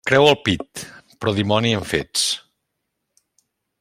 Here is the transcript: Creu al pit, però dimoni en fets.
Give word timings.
Creu 0.09 0.27
al 0.27 0.37
pit, 0.47 0.81
però 1.19 1.33
dimoni 1.39 1.75
en 1.81 1.85
fets. 1.91 2.25